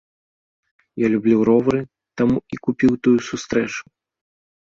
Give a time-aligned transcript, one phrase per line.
[1.01, 1.81] Я люблю ровары,
[2.23, 3.81] таму і купіў тую сустрэчу.